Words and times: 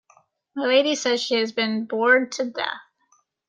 My 0.55 0.65
Lady 0.65 0.95
says 0.95 1.21
she 1.21 1.35
has 1.35 1.51
been 1.51 1.85
"bored 1.85 2.31
to 2.31 2.45
death." 2.45 2.81